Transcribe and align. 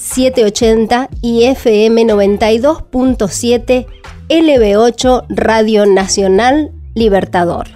780 0.00 1.10
y 1.20 1.44
FM 1.44 2.04
92.7 2.04 3.86
LB8 4.30 5.26
Radio 5.28 5.84
Nacional 5.84 6.72
Libertador. 6.94 7.68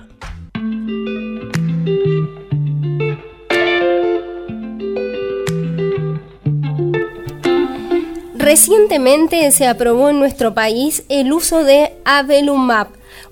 Recientemente 8.35 9.51
se 9.51 9.67
aprobó 9.67 10.09
en 10.09 10.19
nuestro 10.19 10.55
país 10.55 11.05
el 11.11 11.33
uso 11.33 11.63
de 11.63 11.93
Avelumab, 12.07 12.89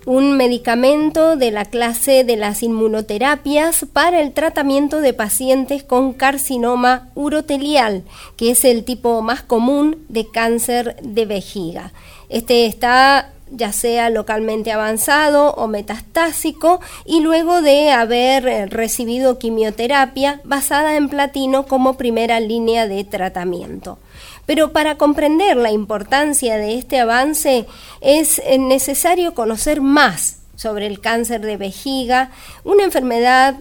un 0.06 0.36
medicamento 0.36 1.36
de 1.36 1.50
la 1.50 1.64
clase 1.64 2.24
de 2.24 2.36
las 2.36 2.62
inmunoterapias 2.62 3.86
para 3.92 4.20
el 4.20 4.32
tratamiento 4.32 5.00
de 5.00 5.12
pacientes 5.12 5.82
con 5.82 6.12
carcinoma 6.12 7.08
urotelial, 7.14 8.04
que 8.36 8.50
es 8.50 8.64
el 8.64 8.84
tipo 8.84 9.22
más 9.22 9.42
común 9.42 10.04
de 10.08 10.26
cáncer 10.28 10.96
de 11.02 11.26
vejiga. 11.26 11.92
Este 12.28 12.66
está 12.66 13.32
ya 13.52 13.72
sea 13.72 14.10
localmente 14.10 14.72
avanzado 14.72 15.52
o 15.54 15.68
metastásico, 15.68 16.80
y 17.04 17.20
luego 17.20 17.62
de 17.62 17.90
haber 17.90 18.70
recibido 18.70 19.38
quimioterapia 19.38 20.40
basada 20.44 20.96
en 20.96 21.08
platino 21.08 21.66
como 21.66 21.94
primera 21.94 22.40
línea 22.40 22.88
de 22.88 23.04
tratamiento. 23.04 23.98
Pero 24.46 24.72
para 24.72 24.96
comprender 24.96 25.56
la 25.56 25.70
importancia 25.70 26.56
de 26.56 26.76
este 26.76 26.98
avance 26.98 27.66
es 28.00 28.40
eh, 28.44 28.58
necesario 28.58 29.34
conocer 29.34 29.80
más 29.80 30.38
sobre 30.56 30.86
el 30.86 31.00
cáncer 31.00 31.40
de 31.40 31.56
vejiga, 31.56 32.30
una 32.64 32.84
enfermedad 32.84 33.56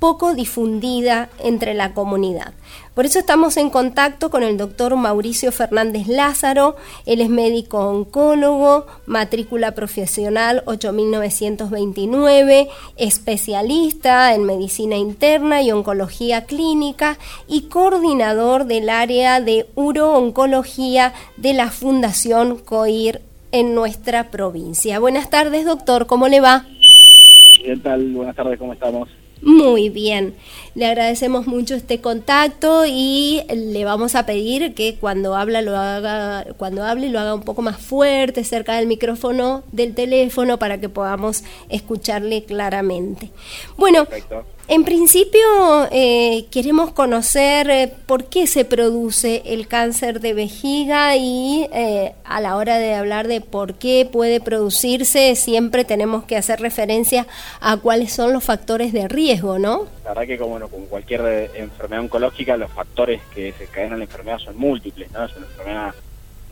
poco 0.00 0.34
difundida 0.34 1.28
entre 1.38 1.74
la 1.74 1.92
comunidad. 1.92 2.54
Por 2.94 3.06
eso 3.06 3.20
estamos 3.20 3.56
en 3.56 3.70
contacto 3.70 4.30
con 4.30 4.42
el 4.42 4.56
doctor 4.56 4.96
Mauricio 4.96 5.52
Fernández 5.52 6.08
Lázaro, 6.08 6.74
él 7.06 7.20
es 7.20 7.28
médico 7.28 7.78
oncólogo, 7.78 8.86
matrícula 9.06 9.70
profesional 9.72 10.64
8929, 10.66 12.68
especialista 12.96 14.34
en 14.34 14.44
medicina 14.44 14.96
interna 14.96 15.62
y 15.62 15.70
oncología 15.70 16.46
clínica 16.46 17.16
y 17.46 17.68
coordinador 17.68 18.64
del 18.64 18.88
área 18.88 19.40
de 19.40 19.66
urooncología 19.74 21.12
de 21.36 21.54
la 21.54 21.70
Fundación 21.70 22.58
COIR 22.58 23.20
en 23.52 23.74
nuestra 23.74 24.30
provincia. 24.30 24.98
Buenas 24.98 25.28
tardes, 25.28 25.66
doctor, 25.66 26.06
¿cómo 26.06 26.28
le 26.28 26.40
va? 26.40 26.64
¿Qué 27.62 27.76
tal? 27.76 28.12
Buenas 28.12 28.34
tardes, 28.34 28.58
¿cómo 28.58 28.72
estamos? 28.72 29.08
Muy 29.42 29.88
bien, 29.88 30.34
le 30.74 30.84
agradecemos 30.84 31.46
mucho 31.46 31.74
este 31.74 32.00
contacto 32.00 32.84
y 32.86 33.42
le 33.48 33.84
vamos 33.86 34.14
a 34.14 34.26
pedir 34.26 34.74
que 34.74 34.96
cuando 35.00 35.34
habla 35.34 35.62
lo 35.62 35.76
haga, 35.78 36.44
cuando 36.58 36.84
hable 36.84 37.08
lo 37.08 37.18
haga 37.18 37.34
un 37.34 37.42
poco 37.42 37.62
más 37.62 37.78
fuerte, 37.78 38.44
cerca 38.44 38.76
del 38.76 38.86
micrófono 38.86 39.62
del 39.72 39.94
teléfono 39.94 40.58
para 40.58 40.78
que 40.78 40.90
podamos 40.90 41.42
escucharle 41.70 42.44
claramente. 42.44 43.30
Bueno, 43.78 44.06
en 44.72 44.84
principio, 44.84 45.40
eh, 45.90 46.46
queremos 46.52 46.92
conocer 46.92 47.68
eh, 47.68 47.92
por 48.06 48.26
qué 48.26 48.46
se 48.46 48.64
produce 48.64 49.42
el 49.44 49.66
cáncer 49.66 50.20
de 50.20 50.32
vejiga 50.32 51.16
y 51.16 51.66
eh, 51.74 52.12
a 52.22 52.40
la 52.40 52.56
hora 52.56 52.78
de 52.78 52.94
hablar 52.94 53.26
de 53.26 53.40
por 53.40 53.74
qué 53.74 54.08
puede 54.10 54.40
producirse, 54.40 55.34
siempre 55.34 55.84
tenemos 55.84 56.22
que 56.22 56.36
hacer 56.36 56.60
referencia 56.60 57.26
a 57.60 57.78
cuáles 57.78 58.12
son 58.12 58.32
los 58.32 58.44
factores 58.44 58.92
de 58.92 59.08
riesgo, 59.08 59.58
¿no? 59.58 59.86
La 60.04 60.10
verdad 60.10 60.26
que 60.28 60.38
como 60.38 60.60
con 60.68 60.86
cualquier 60.86 61.50
enfermedad 61.56 62.04
oncológica, 62.04 62.56
los 62.56 62.70
factores 62.70 63.20
que 63.34 63.52
se 63.58 63.66
caen 63.66 63.94
en 63.94 63.98
la 63.98 64.04
enfermedad 64.04 64.38
son 64.38 64.56
múltiples, 64.56 65.10
¿no? 65.10 65.24
Es 65.24 65.36
una 65.36 65.46
enfermedad 65.46 65.94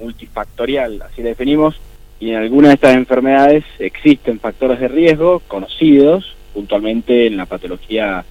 multifactorial, 0.01 1.03
así 1.03 1.23
la 1.23 1.29
definimos, 1.29 1.77
y 2.19 2.31
en 2.31 2.39
algunas 2.39 2.71
de 2.71 2.75
estas 2.75 2.97
enfermedades 2.97 3.65
existen 3.79 4.41
factores 4.41 4.81
de 4.81 4.89
riesgo 4.89 5.41
conocidos, 5.47 6.35
puntualmente 6.53 7.27
en 7.27 7.37
la 7.37 7.47
patología 7.47 8.25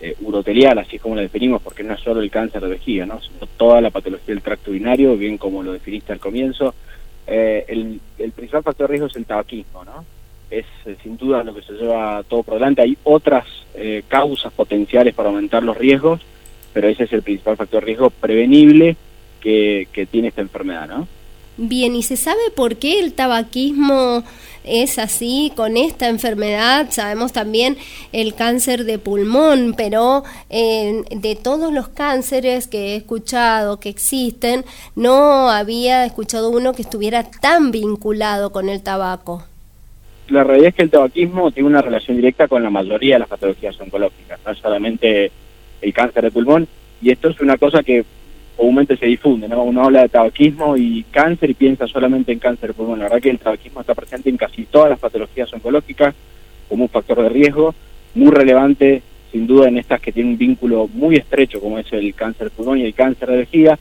eh, 0.00 0.16
urotelial, 0.22 0.78
así 0.78 0.98
como 0.98 1.14
la 1.14 1.22
definimos, 1.22 1.62
porque 1.62 1.84
no 1.84 1.94
es 1.94 2.00
solo 2.00 2.20
el 2.20 2.30
cáncer 2.30 2.60
de 2.62 2.70
vejiga, 2.70 3.06
¿no? 3.06 3.20
sino 3.20 3.46
toda 3.56 3.80
la 3.80 3.90
patología 3.90 4.34
del 4.34 4.42
tracto 4.42 4.70
urinario, 4.72 5.16
bien 5.16 5.38
como 5.38 5.62
lo 5.62 5.72
definiste 5.72 6.12
al 6.12 6.18
comienzo. 6.18 6.74
Eh, 7.26 7.64
el, 7.68 8.00
principal 8.32 8.64
factor 8.64 8.88
de 8.88 8.92
riesgo 8.92 9.06
es 9.06 9.14
el 9.14 9.26
tabaquismo, 9.26 9.84
¿no? 9.84 10.04
Es 10.50 10.66
eh, 10.86 10.96
sin 11.04 11.16
duda 11.16 11.44
lo 11.44 11.54
que 11.54 11.62
se 11.62 11.74
lleva 11.74 12.22
todo 12.28 12.42
por 12.42 12.54
delante. 12.54 12.82
Hay 12.82 12.98
otras 13.04 13.46
causas 14.08 14.52
potenciales 14.52 15.14
para 15.14 15.30
aumentar 15.30 15.62
los 15.62 15.78
riesgos, 15.78 16.20
pero 16.74 16.88
ese 16.88 17.04
es 17.04 17.12
el 17.12 17.22
principal 17.22 17.56
factor 17.56 17.80
de 17.80 17.86
riesgo 17.86 18.10
prevenible 18.10 18.96
que, 19.40 19.88
que 19.92 20.04
tiene 20.04 20.28
esta 20.28 20.42
enfermedad, 20.42 20.88
¿no? 20.88 21.08
Bien, 21.58 21.94
¿y 21.94 22.02
se 22.02 22.16
sabe 22.16 22.40
por 22.56 22.76
qué 22.76 22.98
el 23.00 23.12
tabaquismo 23.12 24.24
es 24.64 24.98
así 24.98 25.52
con 25.54 25.76
esta 25.76 26.08
enfermedad? 26.08 26.86
Sabemos 26.90 27.32
también 27.32 27.76
el 28.12 28.34
cáncer 28.34 28.84
de 28.84 28.98
pulmón, 28.98 29.74
pero 29.76 30.24
de 30.48 31.38
todos 31.42 31.70
los 31.72 31.88
cánceres 31.88 32.68
que 32.68 32.92
he 32.92 32.96
escuchado 32.96 33.80
que 33.80 33.90
existen, 33.90 34.64
no 34.96 35.50
había 35.50 36.06
escuchado 36.06 36.48
uno 36.50 36.72
que 36.72 36.82
estuviera 36.82 37.30
tan 37.30 37.70
vinculado 37.70 38.50
con 38.50 38.70
el 38.70 38.82
tabaco. 38.82 39.44
La 40.28 40.44
realidad 40.44 40.68
es 40.68 40.74
que 40.74 40.82
el 40.84 40.90
tabaquismo 40.90 41.50
tiene 41.50 41.68
una 41.68 41.82
relación 41.82 42.16
directa 42.16 42.48
con 42.48 42.62
la 42.62 42.70
mayoría 42.70 43.16
de 43.16 43.20
las 43.20 43.28
patologías 43.28 43.78
oncológicas, 43.78 44.40
no 44.46 44.54
solamente 44.54 45.30
el 45.82 45.92
cáncer 45.92 46.24
de 46.24 46.30
pulmón, 46.30 46.66
y 47.02 47.10
esto 47.10 47.28
es 47.28 47.40
una 47.40 47.58
cosa 47.58 47.82
que 47.82 48.06
comúnmente 48.56 48.96
se 48.96 49.06
difunde, 49.06 49.48
¿no? 49.48 49.62
Uno 49.62 49.84
habla 49.84 50.02
de 50.02 50.08
tabaquismo 50.08 50.76
y 50.76 51.04
cáncer 51.10 51.50
y 51.50 51.54
piensa 51.54 51.86
solamente 51.86 52.32
en 52.32 52.38
cáncer 52.38 52.70
de 52.70 52.74
pulmón. 52.74 52.98
La 52.98 53.06
verdad 53.06 53.20
que 53.20 53.30
el 53.30 53.38
tabaquismo 53.38 53.80
está 53.80 53.94
presente 53.94 54.30
en 54.30 54.36
casi 54.36 54.64
todas 54.64 54.90
las 54.90 54.98
patologías 54.98 55.52
oncológicas 55.52 56.14
como 56.68 56.84
un 56.84 56.90
factor 56.90 57.22
de 57.22 57.28
riesgo 57.28 57.74
muy 58.14 58.30
relevante, 58.30 59.02
sin 59.30 59.46
duda, 59.46 59.68
en 59.68 59.78
estas 59.78 60.00
que 60.00 60.12
tienen 60.12 60.32
un 60.32 60.38
vínculo 60.38 60.88
muy 60.92 61.16
estrecho, 61.16 61.60
como 61.60 61.78
es 61.78 61.92
el 61.92 62.14
cáncer 62.14 62.50
de 62.50 62.56
pulmón 62.56 62.78
y 62.78 62.84
el 62.84 62.94
cáncer 62.94 63.30
de 63.30 63.36
vejiga. 63.38 63.78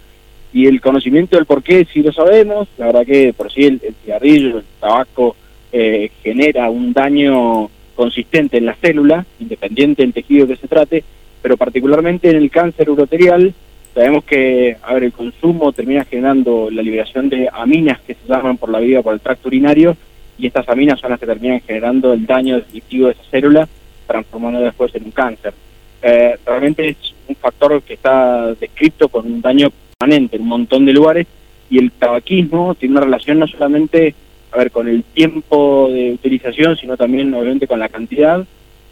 Y 0.54 0.66
el 0.68 0.82
conocimiento 0.82 1.38
del 1.38 1.46
por 1.46 1.64
qué 1.64 1.86
sí 1.86 2.02
lo 2.04 2.12
sabemos, 2.12 2.68
la 2.78 2.88
verdad 2.88 3.06
que 3.06 3.34
por 3.34 3.52
sí 3.52 3.64
el, 3.66 3.80
cigarrillo, 4.04 4.58
el 4.58 4.64
tabaco, 4.80 5.36
eh, 5.72 6.12
genera 6.22 6.70
un 6.70 6.92
daño 6.92 7.70
consistente 7.96 8.58
en 8.58 8.66
la 8.66 8.76
célula, 8.76 9.26
independiente 9.40 10.02
del 10.02 10.12
tejido 10.14 10.48
que 10.48 10.58
se 10.58 10.68
trate, 10.68 11.04
pero 11.42 11.56
particularmente 11.56 12.30
en 12.30 12.38
el 12.38 12.52
cáncer 12.52 12.90
uroterial, 12.90 13.54
Sabemos 13.94 14.24
que, 14.24 14.78
a 14.82 14.94
ver, 14.94 15.04
el 15.04 15.12
consumo 15.12 15.74
termina 15.74 16.06
generando 16.06 16.70
la 16.72 16.82
liberación 16.82 17.28
de 17.28 17.50
aminas 17.52 18.00
que 18.02 18.14
se 18.16 18.28
llaman 18.28 18.58
por 18.58 18.70
la 18.70 18.80
vida 18.80 19.02
por 19.02 19.14
el 19.14 19.20
tracto 19.20 19.50
urinario 19.50 19.98
y 20.38 20.48
estas 20.48 20.68
aminas 20.70 21.00
son 21.00 21.12
las 21.12 21.20
que 21.20 21.26
terminan 21.26 21.60
generando 21.62 22.14
el 22.14 22.26
daño 22.26 22.56
definitivo 22.56 23.08
de 23.08 23.14
esa 23.14 23.24
célula, 23.30 23.68
transformando 24.08 24.62
después 24.62 24.96
en 24.96 25.06
un 25.06 25.12
cáncer. 25.12 25.54
Eh, 26.02 26.38
realmente 26.46 26.90
es 26.90 27.14
un 27.28 27.36
factor 27.36 27.82
que 27.84 27.96
está 27.96 28.54
descrito 28.56 29.10
con 29.10 29.26
un 29.26 29.42
daño 29.42 29.70
permanente 30.00 30.38
en 30.38 30.44
un 30.44 30.48
montón 30.48 30.86
de 30.86 30.94
lugares 30.94 31.28
y 31.70 31.78
el 31.78 31.92
tabaquismo 31.92 32.76
tiene 32.76 32.94
una 32.94 33.06
relación 33.06 33.40
no 33.40 33.48
solamente 33.48 34.16
a 34.52 34.58
ver 34.58 34.72
con 34.72 34.88
el 34.88 35.04
tiempo 35.04 35.90
de 35.92 36.14
utilización, 36.14 36.78
sino 36.78 36.96
también 36.98 37.34
obviamente 37.34 37.68
con 37.68 37.80
la 37.80 37.90
cantidad 37.90 38.46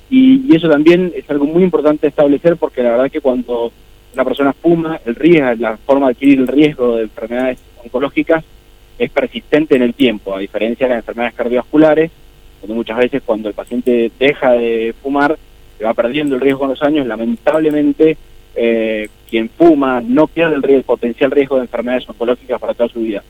y, 0.09 0.41
y 0.47 0.55
eso 0.55 0.69
también 0.69 1.11
es 1.15 1.27
algo 1.29 1.45
muy 1.45 1.63
importante 1.63 2.07
establecer 2.07 2.57
porque 2.57 2.83
la 2.83 2.91
verdad 2.91 3.11
que 3.11 3.21
cuando 3.21 3.71
una 4.13 4.23
persona 4.23 4.53
fuma, 4.53 4.99
el 5.05 5.15
riesgo, 5.15 5.53
la 5.59 5.77
forma 5.77 6.07
de 6.07 6.11
adquirir 6.13 6.39
el 6.39 6.47
riesgo 6.47 6.95
de 6.95 7.03
enfermedades 7.03 7.59
oncológicas 7.83 8.43
es 8.97 9.09
persistente 9.11 9.75
en 9.75 9.83
el 9.83 9.93
tiempo, 9.93 10.35
a 10.35 10.39
diferencia 10.39 10.87
de 10.87 10.95
las 10.95 11.03
enfermedades 11.03 11.35
cardiovasculares, 11.35 12.11
donde 12.61 12.75
muchas 12.75 12.97
veces 12.97 13.21
cuando 13.25 13.47
el 13.47 13.55
paciente 13.55 14.11
deja 14.19 14.51
de 14.51 14.93
fumar, 15.01 15.37
se 15.77 15.85
va 15.85 15.93
perdiendo 15.93 16.35
el 16.35 16.41
riesgo 16.41 16.59
con 16.59 16.69
los 16.69 16.83
años, 16.83 17.07
lamentablemente 17.07 18.17
eh, 18.55 19.07
quien 19.29 19.49
fuma 19.49 20.01
no 20.01 20.27
pierde 20.27 20.55
el, 20.55 20.63
riesgo, 20.63 20.83
potencial 20.83 21.31
riesgo 21.31 21.55
de 21.55 21.61
enfermedades 21.61 22.09
oncológicas 22.09 22.59
para 22.59 22.73
toda 22.73 22.89
su 22.89 22.99
vida. 22.99 23.23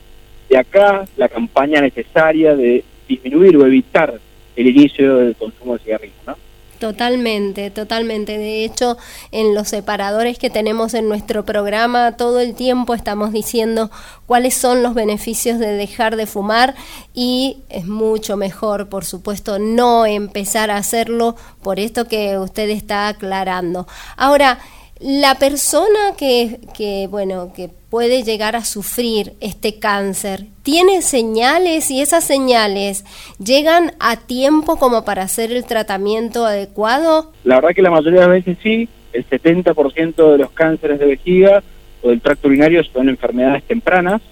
De 0.48 0.58
acá 0.58 1.04
la 1.16 1.28
campaña 1.28 1.80
necesaria 1.80 2.56
de 2.56 2.82
disminuir 3.06 3.56
o 3.56 3.66
evitar 3.66 4.18
el 4.56 4.66
inicio 4.66 5.18
del 5.18 5.36
consumo 5.36 5.74
de 5.74 5.84
cigarrillos, 5.84 6.16
¿no? 6.26 6.36
Totalmente, 6.80 7.70
totalmente. 7.70 8.38
De 8.38 8.64
hecho, 8.64 8.96
en 9.32 9.54
los 9.54 9.68
separadores 9.68 10.38
que 10.38 10.48
tenemos 10.48 10.94
en 10.94 11.10
nuestro 11.10 11.44
programa, 11.44 12.16
todo 12.16 12.40
el 12.40 12.54
tiempo 12.54 12.94
estamos 12.94 13.32
diciendo 13.32 13.90
cuáles 14.24 14.54
son 14.54 14.82
los 14.82 14.94
beneficios 14.94 15.58
de 15.58 15.74
dejar 15.74 16.16
de 16.16 16.24
fumar 16.24 16.74
y 17.12 17.58
es 17.68 17.86
mucho 17.86 18.38
mejor, 18.38 18.88
por 18.88 19.04
supuesto, 19.04 19.58
no 19.58 20.06
empezar 20.06 20.70
a 20.70 20.78
hacerlo 20.78 21.36
por 21.62 21.78
esto 21.78 22.08
que 22.08 22.38
usted 22.38 22.70
está 22.70 23.08
aclarando. 23.08 23.86
Ahora, 24.16 24.58
la 25.00 25.34
persona 25.34 26.14
que, 26.16 26.60
que, 26.72 27.08
bueno, 27.08 27.52
que 27.52 27.68
puede 27.90 28.22
llegar 28.22 28.54
a 28.54 28.64
sufrir 28.64 29.32
este 29.40 29.80
cáncer, 29.80 30.44
¿tiene 30.62 31.02
señales 31.02 31.90
y 31.90 32.00
esas 32.00 32.24
señales 32.24 33.04
llegan 33.44 33.92
a 33.98 34.16
tiempo 34.16 34.76
como 34.76 35.04
para 35.04 35.22
hacer 35.22 35.50
el 35.50 35.64
tratamiento 35.64 36.46
adecuado? 36.46 37.32
La 37.42 37.56
verdad 37.56 37.70
que 37.74 37.82
la 37.82 37.90
mayoría 37.90 38.20
de 38.20 38.26
las 38.28 38.44
veces 38.44 38.58
sí, 38.62 38.88
el 39.12 39.28
70% 39.28 40.32
de 40.32 40.38
los 40.38 40.52
cánceres 40.52 41.00
de 41.00 41.06
vejiga 41.06 41.62
o 42.02 42.10
del 42.10 42.20
tracto 42.20 42.46
urinario 42.46 42.82
son 42.84 43.08
enfermedades 43.08 43.64
tempranas, 43.64 44.22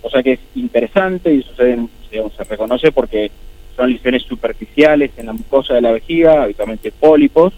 o 0.00 0.08
sea 0.08 0.22
que 0.22 0.32
es 0.32 0.40
interesante 0.54 1.34
y 1.34 1.40
eso 1.40 1.54
se, 1.54 2.44
reconoce 2.44 2.90
porque 2.90 3.30
son 3.76 3.92
lesiones 3.92 4.22
superficiales 4.22 5.10
en 5.18 5.26
la 5.26 5.34
mucosa 5.34 5.74
de 5.74 5.82
la 5.82 5.92
vejiga, 5.92 6.42
habitualmente 6.42 6.90
pólipos, 6.90 7.52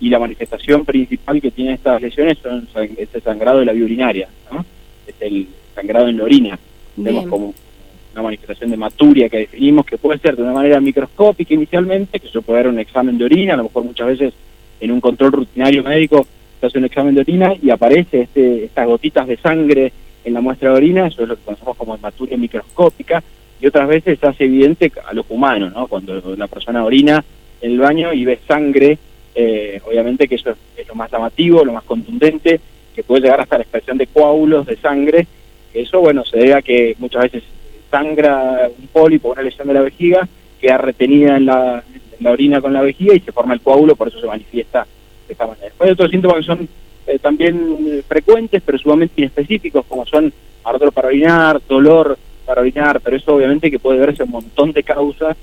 y 0.00 0.08
la 0.08 0.18
manifestación 0.18 0.84
principal 0.84 1.40
que 1.40 1.50
tiene 1.50 1.74
estas 1.74 2.00
lesiones 2.00 2.38
son, 2.38 2.66
es 2.96 3.14
el 3.14 3.22
sangrado 3.22 3.60
de 3.60 3.66
la 3.66 3.72
vía 3.72 3.84
urinaria, 3.84 4.28
¿no? 4.50 4.64
Es 5.06 5.14
el 5.20 5.48
sangrado 5.74 6.08
en 6.08 6.18
la 6.18 6.24
orina. 6.24 6.58
Vemos 6.96 7.26
como 7.26 7.54
una 8.12 8.22
manifestación 8.22 8.70
de 8.70 8.76
maturia 8.76 9.28
que 9.28 9.38
definimos 9.38 9.84
que 9.84 9.98
puede 9.98 10.18
ser 10.18 10.36
de 10.36 10.42
una 10.42 10.52
manera 10.52 10.80
microscópica 10.80 11.52
inicialmente, 11.54 12.18
que 12.18 12.28
se 12.28 12.40
puede 12.40 12.60
dar 12.60 12.68
un 12.68 12.78
examen 12.78 13.18
de 13.18 13.24
orina, 13.24 13.54
a 13.54 13.56
lo 13.58 13.64
mejor 13.64 13.84
muchas 13.84 14.06
veces 14.06 14.34
en 14.80 14.90
un 14.90 15.00
control 15.00 15.32
rutinario 15.32 15.82
médico 15.82 16.26
se 16.60 16.66
hace 16.66 16.78
un 16.78 16.86
examen 16.86 17.14
de 17.14 17.20
orina 17.20 17.52
y 17.60 17.70
aparece 17.70 18.22
este, 18.22 18.64
estas 18.64 18.86
gotitas 18.86 19.26
de 19.26 19.36
sangre 19.36 19.92
en 20.24 20.32
la 20.32 20.40
muestra 20.40 20.70
de 20.70 20.76
orina, 20.76 21.06
eso 21.06 21.22
es 21.22 21.28
lo 21.28 21.36
que 21.36 21.42
conocemos 21.42 21.76
como 21.76 21.96
maturia 21.98 22.36
microscópica, 22.38 23.22
y 23.60 23.66
otras 23.66 23.88
veces 23.88 24.18
se 24.18 24.26
hace 24.26 24.44
evidente 24.44 24.90
a 25.06 25.12
los 25.12 25.26
humanos, 25.28 25.72
¿no? 25.74 25.86
cuando 25.86 26.36
la 26.36 26.46
persona 26.46 26.84
orina 26.84 27.22
en 27.60 27.72
el 27.72 27.78
baño 27.78 28.12
y 28.12 28.24
ve 28.24 28.38
sangre 28.46 28.98
eh, 29.38 29.82
obviamente 29.86 30.26
que 30.26 30.36
eso 30.36 30.56
es, 30.76 30.88
lo 30.88 30.94
más 30.94 31.12
llamativo, 31.12 31.62
lo 31.62 31.74
más 31.74 31.84
contundente, 31.84 32.58
que 32.96 33.04
puede 33.04 33.20
llegar 33.20 33.40
hasta 33.40 33.58
la 33.58 33.62
expresión 33.62 33.98
de 33.98 34.06
coágulos 34.06 34.66
de 34.66 34.76
sangre. 34.78 35.26
Eso, 35.74 36.00
bueno, 36.00 36.24
se 36.24 36.38
debe 36.38 36.54
a 36.54 36.62
que 36.62 36.96
muchas 36.98 37.24
veces 37.24 37.42
sangra 37.90 38.70
un 38.76 38.86
pólipo, 38.88 39.30
una 39.30 39.42
lesión 39.42 39.68
de 39.68 39.74
la 39.74 39.82
vejiga, 39.82 40.26
queda 40.58 40.78
retenida 40.78 41.36
en 41.36 41.44
la, 41.44 41.84
orina 42.24 42.62
con 42.62 42.72
la 42.72 42.80
vejiga 42.80 43.14
y 43.14 43.20
se 43.20 43.32
forma 43.32 43.52
el 43.52 43.60
coágulo, 43.60 43.94
por 43.94 44.08
eso 44.08 44.18
se 44.18 44.26
manifiesta 44.26 44.86
de 45.26 45.32
esta 45.32 45.46
manera. 45.46 45.66
Después 45.66 45.88
hay 45.88 45.92
otros 45.92 46.10
síntomas 46.10 46.38
que 46.38 46.42
son 46.44 46.68
eh, 47.06 47.18
también 47.18 48.02
frecuentes, 48.08 48.62
pero 48.64 48.78
sumamente 48.78 49.20
inespecíficos, 49.20 49.84
como 49.86 50.06
son 50.06 50.32
ardor 50.64 50.92
para 50.92 51.08
orinar, 51.08 51.60
dolor 51.68 52.18
para 52.46 52.62
orinar, 52.62 53.00
pero 53.00 53.16
eso 53.16 53.34
obviamente 53.34 53.70
que 53.70 53.78
puede 53.78 54.00
verse 54.00 54.22
un 54.22 54.30
montón 54.30 54.72
de 54.72 54.82
causas 54.82 55.36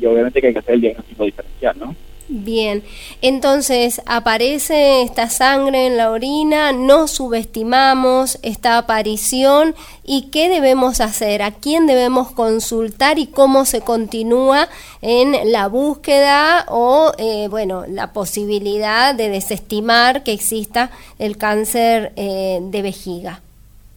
y 0.00 0.06
obviamente 0.06 0.40
que 0.40 0.46
hay 0.46 0.52
que 0.52 0.60
hacer 0.60 0.74
el 0.74 0.80
diagnóstico 0.80 1.24
diferencial, 1.24 1.76
¿no? 1.78 1.96
Bien, 2.28 2.82
entonces 3.20 4.00
aparece 4.06 5.02
esta 5.02 5.28
sangre 5.28 5.86
en 5.86 5.96
la 5.96 6.10
orina, 6.10 6.72
no 6.72 7.08
subestimamos 7.08 8.38
esta 8.42 8.78
aparición 8.78 9.74
y 10.04 10.30
qué 10.30 10.48
debemos 10.48 11.00
hacer, 11.00 11.42
a 11.42 11.50
quién 11.50 11.86
debemos 11.86 12.30
consultar 12.30 13.18
y 13.18 13.26
cómo 13.26 13.64
se 13.64 13.80
continúa 13.80 14.68
en 15.02 15.50
la 15.50 15.66
búsqueda 15.66 16.64
o, 16.68 17.12
eh, 17.18 17.48
bueno, 17.50 17.84
la 17.88 18.12
posibilidad 18.12 19.14
de 19.14 19.28
desestimar 19.28 20.22
que 20.22 20.32
exista 20.32 20.90
el 21.18 21.36
cáncer 21.36 22.12
eh, 22.16 22.60
de 22.62 22.82
vejiga. 22.82 23.40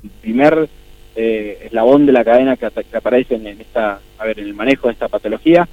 El 0.04 0.10
primer 0.10 0.70
eh, 1.16 1.60
eslabón 1.66 2.06
de 2.06 2.12
la 2.12 2.26
cadena 2.26 2.58
que, 2.58 2.66
aparece 2.66 3.36
en, 3.36 3.48
esta, 3.48 4.00
a 4.18 4.26
ver, 4.26 4.40
en 4.40 4.48
el 4.48 4.54
manejo 4.56 4.88
de 4.88 4.94
esta 4.94 5.08
patología 5.08 5.70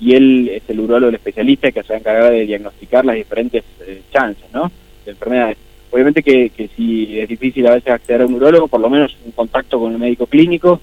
y 0.00 0.14
él 0.14 0.50
es 0.52 0.62
el 0.68 0.80
urólogo, 0.80 1.08
el 1.08 1.14
especialista 1.14 1.70
que 1.70 1.82
se 1.82 1.88
va 1.88 1.94
a 1.96 1.98
encargar 1.98 2.32
de 2.32 2.46
diagnosticar 2.46 3.04
las 3.04 3.16
diferentes 3.16 3.64
eh, 3.86 4.02
chances 4.12 4.46
¿no? 4.52 4.70
de 5.04 5.10
enfermedades. 5.12 5.56
Obviamente 5.90 6.22
que, 6.22 6.50
que, 6.50 6.68
si 6.68 7.18
es 7.18 7.28
difícil 7.28 7.66
a 7.66 7.74
veces 7.74 7.92
acceder 7.92 8.22
a 8.22 8.26
un 8.26 8.34
urólogo, 8.34 8.68
por 8.68 8.80
lo 8.80 8.90
menos 8.90 9.16
un 9.24 9.32
contacto 9.32 9.78
con 9.78 9.92
el 9.92 9.98
médico 9.98 10.26
clínico, 10.26 10.80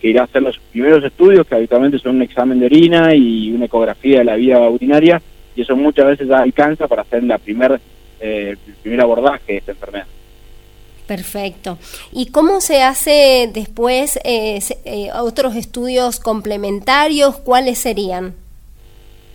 que 0.00 0.08
irá 0.08 0.22
a 0.22 0.24
hacer 0.24 0.42
los 0.42 0.58
primeros 0.70 1.04
estudios, 1.04 1.46
que 1.46 1.54
habitualmente 1.54 1.98
son 1.98 2.16
un 2.16 2.22
examen 2.22 2.58
de 2.60 2.66
orina 2.66 3.14
y 3.14 3.52
una 3.52 3.66
ecografía 3.66 4.18
de 4.18 4.24
la 4.24 4.36
vía 4.36 4.58
urinaria, 4.60 5.20
y 5.54 5.62
eso 5.62 5.76
muchas 5.76 6.06
veces 6.06 6.30
alcanza 6.30 6.88
para 6.88 7.02
hacer 7.02 7.24
la 7.24 7.38
primer, 7.38 7.80
eh, 8.20 8.56
el 8.66 8.74
primer 8.74 9.00
abordaje 9.00 9.52
de 9.52 9.58
esta 9.58 9.72
enfermedad. 9.72 10.06
Perfecto. 11.06 11.78
¿Y 12.12 12.26
cómo 12.26 12.60
se 12.60 12.82
hace 12.82 13.50
después 13.52 14.18
eh, 14.24 14.60
eh, 14.84 15.10
otros 15.14 15.54
estudios 15.56 16.18
complementarios? 16.20 17.36
¿Cuáles 17.36 17.78
serían? 17.78 18.34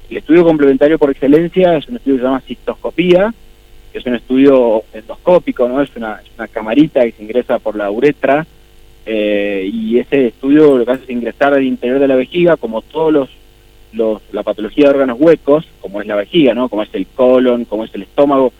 El 0.10 0.18
estudio 0.18 0.44
complementario 0.44 0.98
por 0.98 1.12
excelencia 1.12 1.78
es 1.78 1.88
un 1.88 1.98
estudio 1.98 2.16
que 2.16 2.22
se 2.22 2.26
llama 2.26 2.42
cistoscopía, 2.42 3.34
que 3.92 4.00
es 4.00 4.06
un 4.06 4.16
estudio 4.16 4.84
endoscópico, 4.94 5.68
¿no? 5.68 5.82
Es 5.82 5.96
una, 5.96 6.20
camarita 6.52 7.02
que 7.02 7.12
se 7.12 7.24
ingresa 7.24 7.60
por 7.60 7.76
la 7.76 7.92
uretra 7.92 8.46
eh, 9.06 9.70
y 9.72 10.00
ese 10.00 10.28
estudio 10.28 10.78
lo 10.78 10.86
que 10.86 10.92
hace 10.92 11.04
es 11.04 11.10
ingresar 11.12 11.54
al 11.54 11.64
interior 11.64 12.00
de 12.00 12.08
la 12.08 12.16
vejiga, 12.16 12.58
como 12.58 12.82
todos 12.82 13.14
los, 13.14 13.30
los, 13.94 14.22
la 14.32 14.42
patología 14.42 14.86
de 14.86 14.92
órganos 14.92 15.18
huecos, 15.20 15.68
como 15.80 16.02
es 16.02 16.08
la 16.08 16.16
vejiga, 16.16 16.56
¿no? 16.56 16.70
Como 16.70 16.82
es 16.82 16.90
el 16.94 17.06
colon, 17.06 17.66
como 17.66 17.86
es 17.86 17.94
el 17.94 18.04
estómago. 18.04 18.52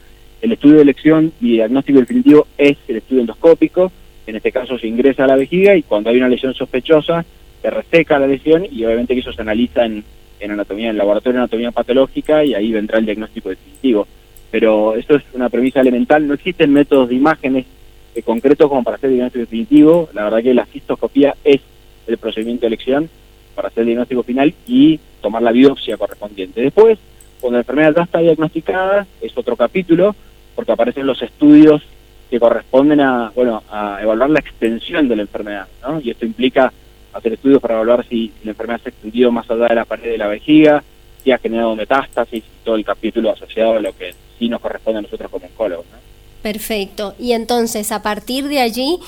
El 0.42 0.52
estudio 0.52 0.76
de 0.76 0.84
elección 0.84 1.34
y 1.42 1.54
diagnóstico 1.54 2.00
definitivo 2.00 2.48
es 2.58 2.78
el 2.88 2.98
estudio 2.98 3.22
endoscópico. 3.22 3.92
En 4.28 4.36
este 4.36 4.52
caso 4.52 4.78
se 4.78 4.88
ingresa 4.88 5.24
a 5.24 5.28
la 5.28 5.36
vejiga 5.36 5.76
y 5.76 5.82
cuando 5.82 6.12
hay 6.12 6.18
una 6.18 6.30
lesión 6.30 6.54
sospechosa 6.54 7.26
se 7.62 7.70
reseca 7.70 8.20
la 8.20 8.28
lesión 8.28 8.66
y 8.72 8.86
obviamente 8.86 9.16
que 9.16 9.22
eso 9.22 9.34
se 9.34 9.42
analiza 9.42 9.86
en 9.86 10.04
en 10.40 10.52
anatomía, 10.52 10.90
en 10.90 10.98
laboratorio 10.98 11.38
de 11.38 11.44
anatomía 11.44 11.72
patológica 11.72 12.44
y 12.44 12.54
ahí 12.54 12.72
vendrá 12.72 13.00
el 13.00 13.06
diagnóstico 13.06 13.50
definitivo. 13.50 14.08
Pero 14.52 14.96
esto 14.96 15.16
es 15.16 15.24
una 15.34 15.50
premisa 15.50 15.82
elemental, 15.82 16.28
no 16.28 16.34
existen 16.34 16.74
métodos 16.74 17.10
de 17.10 17.16
imágenes 17.16 17.66
de 18.16 18.24
concreto 18.24 18.68
como 18.68 18.84
para 18.84 18.98
hacer 18.98 19.10
diagnóstico 19.10 19.42
definitivo, 19.42 20.10
la 20.14 20.24
verdad 20.24 20.44
que 20.44 20.54
la 20.54 20.66
cistoscopía 20.66 21.36
es 21.44 21.62
el 22.08 22.18
procedimiento 22.18 22.62
de 22.62 22.68
elección 22.68 23.10
para 23.56 23.68
hacer 23.68 23.82
el 23.82 23.88
diagnóstico 23.88 24.24
final 24.24 24.54
y 24.68 25.00
tomar 25.22 25.42
la 25.42 25.52
biopsia 25.52 25.98
correspondiente. 25.98 26.62
Después, 26.62 26.98
cuando 27.40 27.58
la 27.58 27.62
enfermedad 27.62 27.94
ya 27.96 28.04
está 28.04 28.20
diagnosticada, 28.20 29.06
es 29.22 29.38
otro 29.38 29.56
capítulo, 29.56 30.16
porque 30.56 30.72
aparecen 30.72 31.06
los 31.06 31.22
estudios 31.22 31.82
que 32.30 32.40
corresponden 32.40 33.02
a, 33.02 33.32
bueno, 33.36 33.64
a 33.70 34.00
evaluar 34.02 34.30
la 34.30 34.40
extensión 34.40 35.08
de 35.08 35.16
la 35.16 35.22
enfermedad, 35.24 35.68
¿no? 35.82 36.00
Y 36.02 36.12
esto 36.12 36.26
implica 36.26 36.72
hacer 37.14 37.34
estudios 37.34 37.62
para 37.62 37.76
evaluar 37.76 38.06
si 38.08 38.32
la 38.44 38.52
enfermedad 38.52 38.82
se 38.82 38.90
ha 38.90 38.92
extendido 38.92 39.32
más 39.32 39.50
allá 39.50 39.68
de 39.68 39.76
la 39.76 39.86
pared 39.86 40.12
de 40.12 40.18
la 40.18 40.28
vejiga, 40.28 40.84
si 41.24 41.32
ha 41.32 41.38
generado 41.38 41.76
metástasis 41.76 42.44
y 42.44 42.64
todo 42.64 42.76
el 42.76 42.86
capítulo 42.86 43.32
asociado 43.32 43.74
a 43.74 43.80
lo 43.80 43.96
que 43.96 44.14
sí 44.38 44.50
nos 44.50 44.62
corresponde 44.62 45.00
a 45.00 45.02
nosotros 45.02 45.30
como 45.30 45.46
oncólogos. 45.46 45.86
Perfecto. 46.42 47.16
Y 47.20 47.34
entonces, 47.34 47.92
a 47.92 48.02
partir 48.02 48.48
de 48.48 48.62
allí, 48.62 49.00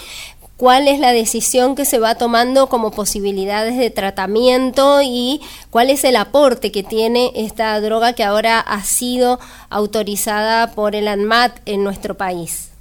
cuál 0.57 0.87
es 0.87 0.99
la 0.99 1.11
decisión 1.11 1.75
que 1.75 1.85
se 1.85 1.97
va 1.97 2.15
tomando 2.15 2.67
como 2.67 2.91
posibilidades 2.91 3.77
de 3.77 3.89
tratamiento 3.89 4.99
y 5.01 5.41
cuál 5.69 5.89
es 5.89 6.03
el 6.03 6.15
aporte 6.17 6.71
que 6.71 6.83
tiene 6.83 7.31
esta 7.35 7.79
droga 7.81 8.13
que 8.13 8.23
ahora 8.23 8.59
ha 8.59 8.83
sido 8.83 9.39
autorizada 9.69 10.71
por 10.75 10.95
el 10.95 11.07
ANMAT 11.07 11.59
en 11.65 11.83
nuestro 11.83 12.15
país. 12.15 12.71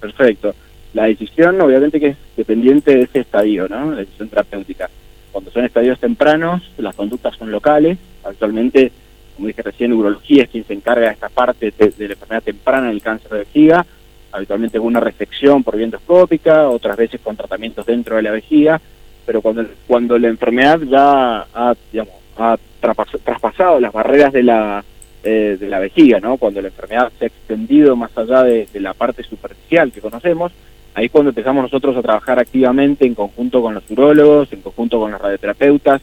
Perfecto. 0.00 0.54
La 0.94 1.04
decisión, 1.04 1.60
obviamente, 1.60 1.98
que 1.98 2.08
es 2.08 2.16
dependiente 2.36 2.94
de 2.94 3.02
ese 3.02 3.20
estadio, 3.20 3.68
¿no? 3.68 3.92
La 3.92 3.98
decisión 3.98 4.28
terapéutica. 4.28 4.90
Cuando 5.30 5.50
son 5.50 5.64
estadios 5.64 5.98
tempranos, 5.98 6.62
las 6.76 6.94
conductas 6.94 7.34
son 7.36 7.50
locales. 7.50 7.96
Actualmente, 8.24 8.92
como 9.34 9.48
dije 9.48 9.62
recién, 9.62 9.92
urología 9.92 10.44
es 10.44 10.50
quien 10.50 10.64
se 10.64 10.74
encarga 10.74 11.06
de 11.06 11.14
esta 11.14 11.30
parte 11.30 11.72
de, 11.76 11.92
la 12.06 12.12
enfermedad 12.12 12.42
temprana 12.42 12.88
del 12.88 13.00
cáncer 13.00 13.30
de 13.30 13.38
vejiga. 13.38 13.86
Habitualmente 14.30 14.78
con 14.78 14.88
una 14.88 15.00
resección 15.00 15.62
por 15.62 15.76
vía 15.76 15.86
endoscópica, 15.86 16.68
otras 16.68 16.96
veces 16.96 17.20
con 17.22 17.36
tratamientos 17.36 17.86
dentro 17.86 18.16
de 18.16 18.22
la 18.22 18.30
vejiga. 18.30 18.80
Pero 19.24 19.40
cuando, 19.40 19.64
cuando 19.86 20.18
la 20.18 20.28
enfermedad 20.28 20.80
ya 20.80 21.46
ha, 21.54 21.74
digamos, 21.90 22.14
ha 22.36 22.58
traspasado 22.80 23.80
las 23.80 23.92
barreras 23.92 24.32
de 24.32 24.42
la 24.42 24.84
eh, 25.24 25.56
de 25.58 25.68
la 25.68 25.78
vejiga, 25.78 26.18
¿no? 26.18 26.36
Cuando 26.36 26.60
la 26.60 26.66
enfermedad 26.66 27.12
se 27.16 27.26
ha 27.26 27.28
extendido 27.28 27.94
más 27.94 28.10
allá 28.18 28.42
de, 28.42 28.66
de, 28.72 28.80
la 28.80 28.92
parte 28.92 29.22
superficial 29.22 29.92
que 29.92 30.00
conocemos, 30.00 30.50
Ahí 30.94 31.06
es 31.06 31.10
cuando 31.10 31.30
empezamos 31.30 31.62
nosotros 31.62 31.96
a 31.96 32.02
trabajar 32.02 32.38
activamente 32.38 33.06
en 33.06 33.14
conjunto 33.14 33.62
con 33.62 33.74
los 33.74 33.90
urólogos, 33.90 34.52
en 34.52 34.60
conjunto 34.60 35.00
con 35.00 35.10
los 35.10 35.20
radioterapeutas, 35.20 36.02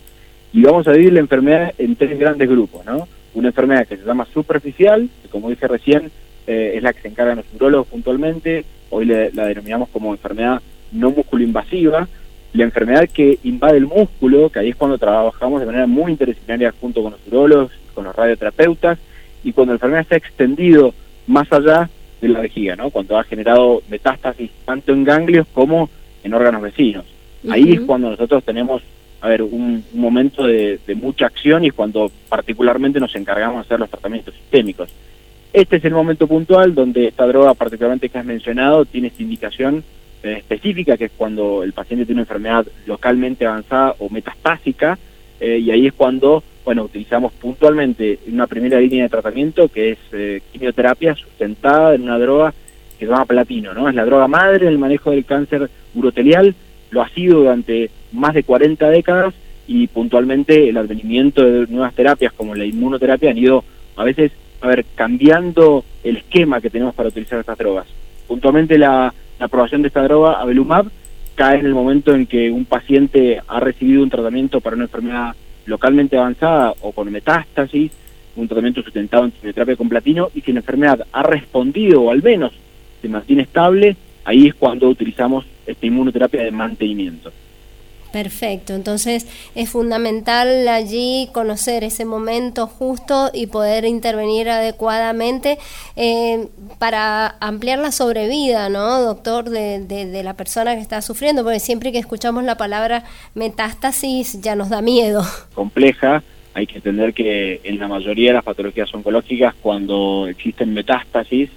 y 0.52 0.64
vamos 0.64 0.88
a 0.88 0.94
dividir 0.94 1.14
la 1.14 1.20
enfermedad 1.20 1.74
en 1.78 1.96
tres 1.96 2.18
grandes 2.18 2.50
grupos, 2.50 2.86
¿no? 2.86 3.08
Una 3.36 3.50
enfermedad 3.50 3.88
que 3.88 3.98
se 3.98 4.06
llama 4.06 4.26
superficial, 4.34 5.08
que 5.22 5.30
como 5.30 5.50
dije 5.50 5.68
recién, 5.68 6.12
eh, 6.48 6.74
es 6.76 6.82
la 6.82 6.94
que 6.94 7.02
se 7.02 7.08
encargan 7.10 7.38
los 7.38 7.46
urólogos 7.54 7.88
puntualmente, 7.88 8.66
hoy 8.90 9.06
la 9.06 9.46
denominamos 9.46 9.90
como 9.90 10.12
enfermedad 10.12 10.60
no 10.92 11.12
músculo-invasiva, 11.12 12.08
la 12.54 12.64
enfermedad 12.64 13.08
que 13.08 13.38
invade 13.44 13.78
el 13.78 13.86
músculo, 13.86 14.50
que 14.50 14.60
ahí 14.60 14.70
es 14.70 14.76
cuando 14.76 14.98
trabajamos 14.98 15.60
de 15.60 15.68
manera 15.68 15.86
muy 15.86 16.12
interdisciplinaria 16.12 16.74
junto 16.82 17.04
con 17.04 17.12
los 17.12 17.28
urólogos, 17.28 17.72
con 17.94 18.06
los 18.06 18.16
radioterapeutas, 18.16 18.98
y 19.44 19.54
cuando 19.54 19.74
la 19.74 19.76
enfermedad 19.76 20.08
se 20.08 20.16
ha 20.16 20.18
extendido 20.18 20.94
más 21.28 21.52
allá 21.54 21.90
de 22.22 22.30
la 22.30 22.42
vejiga, 22.42 22.76
¿no? 22.76 22.90
Cuando 22.90 23.18
ha 23.18 23.24
generado 23.24 23.82
metástasis 23.90 24.50
tanto 24.66 24.94
en 24.94 25.04
ganglios 25.04 25.48
como 25.54 25.90
en 26.24 26.34
órganos 26.34 26.62
vecinos. 26.62 27.06
Ahí 27.50 27.72
es 27.72 27.82
cuando 27.82 28.10
nosotros 28.10 28.44
tenemos, 28.44 28.82
a 29.22 29.30
ver, 29.30 29.42
un, 29.42 29.84
momento 29.94 30.46
de, 30.46 30.80
mucha 30.96 31.26
acción 31.26 31.64
y 31.64 31.68
es 31.68 31.74
cuando 31.74 32.12
particularmente 32.28 33.00
nos 33.00 33.16
encargamos 33.16 33.56
de 33.58 33.62
hacer 33.62 33.80
los 33.80 33.90
tratamientos 33.90 34.34
sistémicos. 34.34 34.90
Este 35.54 35.78
es 35.78 35.86
el 35.86 35.94
momento 35.94 36.28
puntual 36.28 36.76
donde 36.76 37.08
esta 37.08 37.26
droga, 37.26 37.54
particularmente 37.54 38.10
que 38.10 38.18
has 38.18 38.26
mencionado, 38.26 38.86
tiene 38.86 39.08
esta 39.08 39.24
indicación 39.24 39.84
eh, 40.22 40.36
específica, 40.38 40.98
que 40.98 41.06
es 41.06 41.12
cuando 41.16 41.64
el 41.64 41.74
paciente 41.74 42.06
tiene 42.06 42.22
una 42.22 42.24
enfermedad 42.24 42.68
localmente 42.86 43.46
avanzada 43.46 43.96
o 44.00 44.10
metastásica, 44.10 45.00
eh, 45.40 45.58
y 45.60 45.72
ahí 45.72 45.88
es 45.88 45.94
cuando, 45.94 46.44
bueno, 46.66 46.84
utilizamos 46.84 47.34
puntualmente 47.34 48.20
una 48.28 48.48
primera 48.48 48.80
línea 48.80 49.04
de 49.04 49.10
tratamiento 49.10 49.68
que 49.70 49.92
es 49.92 49.98
eh, 50.12 50.42
quimioterapia 50.52 51.16
sustentada 51.16 51.96
en 51.96 52.04
una 52.04 52.20
droga 52.20 52.54
que 52.98 53.06
se 53.06 53.12
llama 53.12 53.26
platino, 53.26 53.74
¿no? 53.74 53.88
Es 53.88 53.96
la 53.96 54.06
droga 54.06 54.28
madre 54.28 54.66
en 54.66 54.74
el 54.74 54.78
manejo 54.78 55.12
del 55.12 55.26
cáncer 55.26 55.70
urotelial, 55.96 56.54
lo 56.92 57.02
ha 57.02 57.10
sido 57.10 57.40
durante 57.40 57.90
más 58.12 58.34
de 58.34 58.44
40 58.44 58.90
décadas 58.90 59.34
y 59.68 59.88
puntualmente 59.88 60.70
el 60.70 60.78
advenimiento 60.78 61.44
de 61.44 61.68
nuevas 61.68 61.94
terapias 61.94 62.34
como 62.34 62.56
la 62.56 62.66
inmunoterapia 62.66 63.32
han 63.32 63.38
ido 63.38 63.64
a 63.96 64.04
veces, 64.04 64.32
a 64.62 64.68
ver, 64.68 64.86
cambiando 64.96 65.86
el 66.04 66.18
esquema 66.18 66.60
que 66.62 66.70
tenemos 66.70 66.96
para 66.96 67.10
utilizar 67.10 67.40
estas 67.40 67.58
drogas. 67.58 67.86
Puntualmente 68.28 68.78
la, 68.78 69.14
la 69.40 69.46
aprobación 69.46 69.82
de 69.82 69.88
esta 69.88 70.04
droga, 70.04 70.40
Abelumab, 70.40 70.88
cae 71.36 71.60
en 71.60 71.66
el 71.66 71.74
momento 71.74 72.14
en 72.14 72.26
que 72.26 72.52
un 72.52 72.66
paciente 72.66 73.42
ha 73.48 73.60
recibido 73.60 74.04
un 74.04 74.10
tratamiento 74.10 74.60
para 74.60 74.76
una 74.76 74.86
enfermedad 74.86 75.36
localmente 75.70 76.18
avanzada 76.18 76.74
o 76.82 76.92
con 76.92 77.12
metástasis, 77.12 77.92
un 78.36 78.48
tratamiento 78.48 78.82
sustentado 78.82 79.26
en 79.26 79.32
quimioterapia 79.32 79.76
con 79.76 79.90
platino, 79.90 80.30
y 80.34 80.42
si 80.42 80.52
la 80.52 80.60
enfermedad 80.60 81.06
ha 81.12 81.24
respondido 81.24 82.02
o 82.02 82.12
al 82.12 82.22
menos 82.24 82.52
se 83.02 83.08
mantiene 83.08 83.44
estable, 83.44 83.96
ahí 84.26 84.48
es 84.48 84.56
cuando 84.56 84.90
utilizamos 84.90 85.46
esta 85.66 85.86
inmunoterapia 85.86 86.44
de 86.44 86.52
mantenimiento. 86.52 87.32
Perfecto, 88.12 88.74
entonces 88.74 89.28
es 89.54 89.70
fundamental 89.70 90.68
allí 90.68 91.30
conocer 91.32 91.84
ese 91.84 92.06
momento 92.06 92.66
justo 92.66 93.30
y 93.34 93.48
poder 93.48 93.86
intervenir 93.86 94.50
adecuadamente 94.50 95.60
eh, 95.96 96.48
para 96.80 97.36
ampliar 97.40 97.78
la 97.78 97.92
sobrevida, 97.92 98.68
¿no, 98.70 99.02
doctor, 99.02 99.52
de, 99.52 99.86
de, 99.86 100.24
la 100.24 100.34
persona 100.34 100.74
que 100.76 100.82
está 100.82 101.04
sufriendo? 101.04 101.44
Porque 101.44 101.60
siempre 101.60 101.92
que 101.92 102.00
escuchamos 102.00 102.44
la 102.44 102.56
palabra 102.56 103.04
metástasis 103.36 104.42
ya 104.42 104.56
nos 104.56 104.70
da 104.70 104.82
miedo. 104.82 105.22
Compleja, 105.54 106.24
hay 106.56 106.66
que 106.66 106.78
entender 106.78 107.14
que 107.14 107.62
en 107.64 107.78
la 107.78 107.88
mayoría 107.88 108.32
de 108.32 108.36
las 108.36 108.44
patologías 108.44 108.92
oncológicas, 108.92 109.54
cuando 109.62 110.28
existen 110.28 110.74
metástasis, 110.74 111.52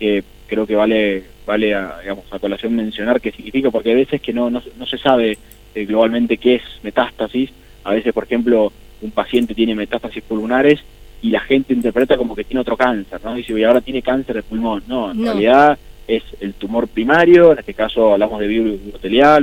eh, 0.00 0.22
creo 0.48 0.66
que 0.66 0.74
vale 0.74 1.32
vale 1.46 1.74
a, 1.74 1.98
digamos, 2.00 2.24
a 2.30 2.38
colación 2.38 2.74
mencionar 2.74 3.20
qué 3.20 3.32
significa, 3.32 3.70
porque 3.70 3.90
hay 3.90 3.96
veces 3.96 4.20
que 4.20 4.32
no, 4.32 4.50
no, 4.50 4.62
no 4.76 4.86
se 4.86 4.98
sabe 4.98 5.38
eh, 5.74 5.84
globalmente 5.84 6.38
qué 6.38 6.56
es 6.56 6.62
metástasis. 6.82 7.50
A 7.84 7.92
veces, 7.92 8.12
por 8.12 8.24
ejemplo, 8.24 8.72
un 9.00 9.10
paciente 9.10 9.54
tiene 9.54 9.74
metástasis 9.74 10.22
pulmonares 10.22 10.80
y 11.20 11.30
la 11.30 11.40
gente 11.40 11.72
interpreta 11.72 12.16
como 12.16 12.34
que 12.34 12.44
tiene 12.44 12.60
otro 12.60 12.76
cáncer, 12.76 13.20
¿no? 13.24 13.34
Dice, 13.34 13.58
y 13.58 13.64
ahora 13.64 13.80
tiene 13.80 14.02
cáncer 14.02 14.36
de 14.36 14.42
pulmón. 14.42 14.82
No, 14.86 15.10
en 15.10 15.24
realidad 15.24 15.78
es 16.08 16.22
el 16.40 16.54
tumor 16.54 16.88
primario, 16.88 17.52
en 17.52 17.58
este 17.58 17.74
caso 17.74 18.12
hablamos 18.12 18.40
de 18.40 18.46
virus 18.48 18.80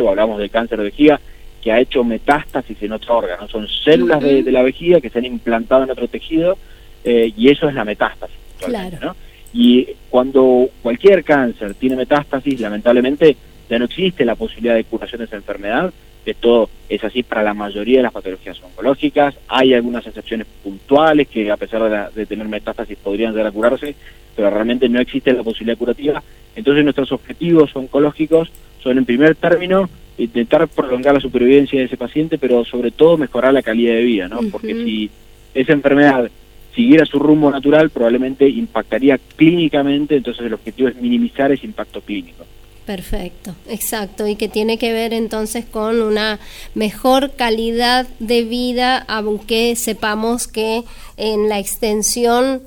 o 0.02 0.10
hablamos 0.10 0.40
de 0.40 0.50
cáncer 0.50 0.78
de 0.78 0.86
vejiga, 0.86 1.20
que 1.62 1.72
ha 1.72 1.80
hecho 1.80 2.04
metástasis 2.04 2.82
en 2.82 2.92
otro 2.92 3.18
órgano. 3.18 3.48
Son 3.48 3.68
células 3.68 4.22
de, 4.22 4.44
la 4.52 4.62
vejiga 4.62 5.02
que 5.02 5.10
se 5.10 5.20
han 5.20 5.26
implantado 5.26 5.84
en 5.84 5.92
otro 5.92 6.08
tejido 6.08 6.58
eh, 7.04 7.32
y 7.36 7.50
eso 7.50 7.68
es 7.68 7.76
la 7.76 7.86
metástasis. 7.86 8.38
Claro. 8.60 8.98
¿no? 9.02 9.16
Y 9.54 9.88
cuando 10.10 10.70
cualquier 10.82 11.24
cáncer 11.24 11.74
tiene 11.74 11.96
metástasis, 11.96 12.60
lamentablemente 12.60 13.36
ya 13.70 13.80
no 13.80 13.86
existe 13.86 14.26
la 14.26 14.36
posibilidad 14.36 14.76
de 14.76 14.84
curación 14.84 15.20
de 15.20 15.26
esa 15.26 15.38
enfermedad. 15.38 15.94
Esto 16.30 16.70
es 16.88 17.04
así 17.04 17.24
para 17.24 17.44
la 17.44 17.54
mayoría 17.54 17.98
de 17.98 18.04
las 18.04 18.12
patologías 18.12 18.62
oncológicas. 18.62 19.36
Hay 19.48 19.74
algunas 19.74 20.06
excepciones 20.06 20.48
puntuales 20.64 21.28
que 21.28 21.50
a 21.50 21.58
pesar 21.58 22.12
de, 22.14 22.26
tener 22.26 22.48
metástasis 22.48 22.98
podrían 22.98 23.32
llegar 23.32 23.48
a 23.48 23.52
curarse, 23.52 23.96
pero 24.36 24.50
realmente 24.50 24.88
no 24.90 25.00
existe 25.00 25.34
la 25.34 25.44
posibilidad 25.44 25.78
curativa. 25.78 26.24
Entonces 26.56 26.84
nuestros 26.84 27.12
objetivos 27.12 27.76
oncológicos 27.76 28.52
son 28.82 28.98
en 28.98 29.06
primer 29.06 29.36
término 29.36 29.90
intentar 30.18 30.68
prolongar 30.68 31.16
la 31.16 31.20
supervivencia 31.22 31.80
de 31.80 31.86
ese 31.86 31.98
paciente, 31.98 32.38
pero 32.38 32.64
sobre 32.66 32.92
todo 32.92 33.18
mejorar 33.18 33.54
la 33.54 33.62
calidad 33.62 33.94
de 33.94 34.04
vida, 34.04 34.28
¿no? 34.28 34.42
Porque 34.52 34.74
si 34.74 35.10
esa 35.54 35.74
enfermedad 35.74 36.30
siguiera 36.76 37.06
su 37.06 37.18
rumbo 37.20 37.50
natural, 37.50 37.90
probablemente 37.90 38.48
impactaría 38.48 39.18
clínicamente, 39.36 40.18
entonces 40.18 40.46
el 40.46 40.54
objetivo 40.54 40.90
es 40.90 40.96
minimizar 40.96 41.52
ese 41.52 41.66
impacto 41.66 42.02
clínico. 42.02 42.46
Perfecto, 42.90 43.54
exacto, 43.68 44.26
y 44.26 44.36
que 44.36 44.48
tiene 44.48 44.80
que 44.80 44.92
ver 44.92 45.14
entonces 45.14 45.64
con 45.64 46.02
una 46.02 46.40
mejor 46.74 47.34
calidad 47.36 48.08
de 48.18 48.44
vida, 48.44 48.98
aunque 49.08 49.76
sepamos 49.76 50.48
que 50.48 50.86
en 51.16 51.50
la 51.50 51.60
extensión 51.60 52.64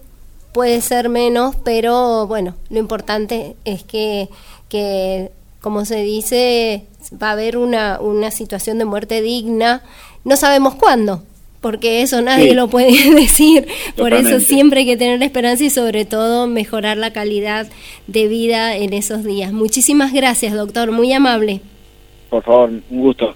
puede 0.52 0.80
ser 0.80 1.08
menos, 1.08 1.56
pero 1.64 2.28
bueno, 2.28 2.54
lo 2.70 2.78
importante 2.78 3.56
es 3.64 3.82
que, 3.82 4.28
que 4.68 5.32
como 5.60 5.84
se 5.84 6.02
dice, 6.02 6.86
va 7.20 7.30
a 7.30 7.32
haber 7.32 7.56
una, 7.56 7.98
una 8.00 8.30
situación 8.30 8.78
de 8.78 8.84
muerte 8.84 9.22
digna, 9.22 9.82
no 10.22 10.36
sabemos 10.36 10.76
cuándo, 10.76 11.24
porque 11.62 12.02
eso 12.02 12.20
nadie 12.20 12.54
lo 12.54 12.68
puede 12.68 12.92
decir. 13.14 13.66
Por 13.96 14.12
eso 14.12 14.40
siempre 14.40 14.80
hay 14.80 14.86
que 14.86 14.98
tener 14.98 15.22
esperanza 15.22 15.64
y 15.64 15.70
sobre 15.70 16.04
todo 16.04 16.46
mejorar 16.46 16.98
la 16.98 17.14
calidad 17.14 17.68
de 18.06 18.28
vida 18.28 18.76
en 18.76 18.92
esos 18.92 19.24
días. 19.24 19.52
Muchísimas 19.52 20.12
gracias, 20.12 20.52
doctor, 20.52 20.90
muy 20.90 21.10
amable. 21.14 21.62
Por 22.28 22.42
favor, 22.42 22.70
un 22.90 23.00
gusto. 23.00 23.34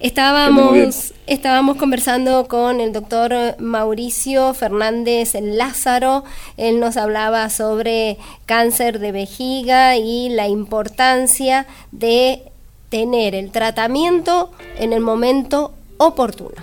Estábamos, 0.00 1.12
estábamos 1.26 1.76
conversando 1.76 2.46
con 2.46 2.80
el 2.80 2.92
doctor 2.92 3.32
Mauricio 3.58 4.54
Fernández 4.54 5.34
Lázaro. 5.42 6.22
Él 6.56 6.78
nos 6.78 6.96
hablaba 6.96 7.50
sobre 7.50 8.16
cáncer 8.46 9.00
de 9.00 9.10
vejiga 9.10 9.96
y 9.96 10.28
la 10.28 10.46
importancia 10.46 11.66
de 11.90 12.42
tener 12.90 13.34
el 13.34 13.50
tratamiento 13.50 14.52
en 14.78 14.92
el 14.92 15.00
momento 15.00 15.72
oportuno. 15.96 16.54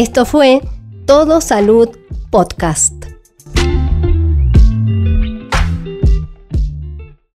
Esto 0.00 0.24
fue 0.24 0.62
Todo 1.06 1.42
Salud 1.42 1.90
Podcast. 2.30 2.99